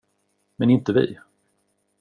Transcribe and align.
Men 0.57 0.69
inte 0.69 0.93
vi. 0.93 1.19